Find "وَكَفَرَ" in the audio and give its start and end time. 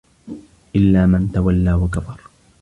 1.73-2.21